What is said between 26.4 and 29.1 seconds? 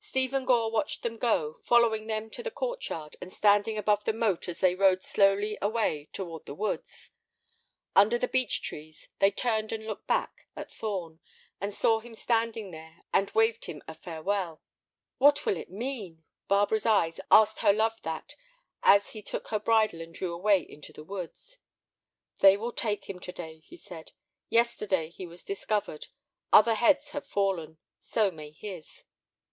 Other heads have fallen; so may his."